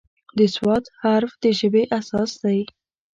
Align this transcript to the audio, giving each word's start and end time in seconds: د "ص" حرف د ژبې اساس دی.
د 0.37 0.39
"ص" 0.55 0.55
حرف 1.01 1.31
د 1.43 1.45
ژبې 1.59 1.83
اساس 1.99 2.31
دی. 2.43 2.59